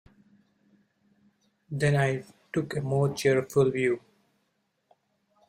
[1.69, 4.01] Then I took a more cheerful view.